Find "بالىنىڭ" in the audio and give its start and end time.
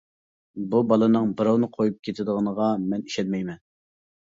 0.91-1.35